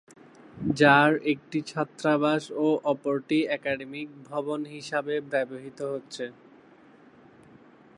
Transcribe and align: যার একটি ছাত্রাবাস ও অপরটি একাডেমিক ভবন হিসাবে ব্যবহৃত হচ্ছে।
যার 0.79 1.11
একটি 1.33 1.59
ছাত্রাবাস 1.71 2.43
ও 2.57 2.77
অপরটি 2.91 3.39
একাডেমিক 3.57 4.07
ভবন 4.29 4.59
হিসাবে 4.73 5.15
ব্যবহৃত 5.31 5.79
হচ্ছে। 5.93 6.25